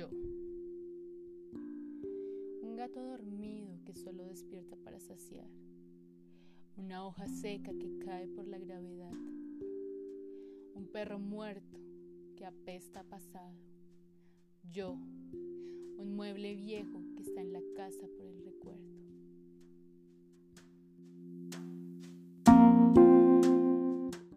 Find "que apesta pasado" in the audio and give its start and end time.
12.34-13.58